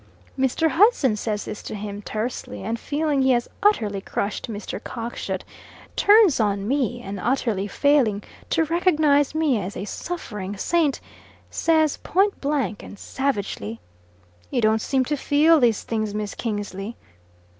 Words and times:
Mr. 0.35 0.69
Hudson 0.71 1.15
says 1.15 1.45
this 1.45 1.61
to 1.61 1.75
him, 1.75 2.01
tersely, 2.01 2.63
and 2.63 2.79
feeling 2.79 3.21
he 3.21 3.29
has 3.33 3.47
utterly 3.61 4.01
crushed 4.01 4.49
Mr. 4.49 4.83
Cockshut, 4.83 5.43
turns 5.95 6.39
on 6.39 6.67
me, 6.67 7.03
and 7.03 7.19
utterly 7.19 7.67
failing 7.67 8.23
to 8.49 8.63
recognise 8.65 9.35
me 9.35 9.61
as 9.61 9.77
a 9.77 9.85
suffering 9.85 10.57
saint, 10.57 10.99
says 11.51 11.97
point 11.97 12.41
blank 12.41 12.81
and 12.81 12.97
savagely, 12.97 13.79
"You 14.49 14.59
don't 14.59 14.81
seem 14.81 15.05
to 15.05 15.15
feel 15.15 15.59
these 15.59 15.83
things, 15.83 16.15
Miss 16.15 16.33
Kingsley." 16.33 16.97